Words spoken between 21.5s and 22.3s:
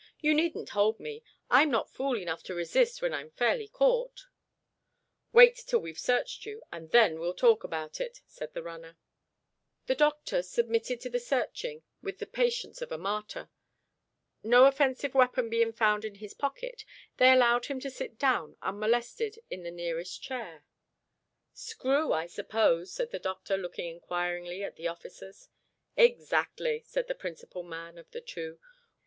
"Screw, I